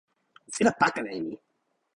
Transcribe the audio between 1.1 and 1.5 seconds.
e mi.